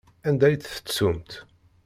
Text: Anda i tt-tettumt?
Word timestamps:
Anda 0.27 0.47
i 0.49 0.55
tt-tettumt? 0.57 1.31